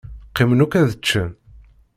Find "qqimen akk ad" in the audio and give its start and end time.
0.29-0.89